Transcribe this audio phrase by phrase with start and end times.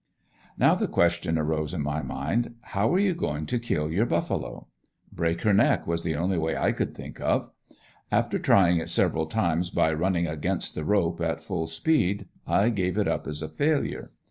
[0.57, 4.67] Now the question arose in my mind, "how are you going to kill your buffalo?"
[5.13, 7.51] Break her neck was the only way I could think of;
[8.11, 12.97] after trying it several times by running "against" the rope at full speed, I gave
[12.97, 14.09] it up as a failure.